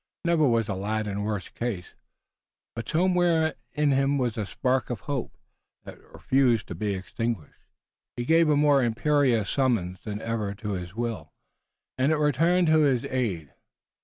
Never 0.25 0.47
was 0.47 0.67
a 0.67 0.73
lad 0.73 1.05
in 1.05 1.21
worse 1.21 1.47
case, 1.49 1.93
but 2.75 2.89
somewhere 2.89 3.53
in 3.71 3.91
him 3.91 4.17
was 4.17 4.35
a 4.35 4.47
spark 4.47 4.89
of 4.89 5.01
hope 5.01 5.37
that 5.83 5.99
refused 6.11 6.65
to 6.69 6.73
be 6.73 6.95
extinguished. 6.95 7.61
He 8.17 8.25
gave 8.25 8.49
a 8.49 8.57
more 8.57 8.81
imperious 8.81 9.51
summons 9.51 9.99
than 10.03 10.19
ever 10.19 10.55
to 10.55 10.71
his 10.71 10.95
will, 10.95 11.33
and 11.99 12.11
it 12.11 12.15
returned 12.17 12.65
to 12.65 12.79
his 12.79 13.05
aid. 13.05 13.53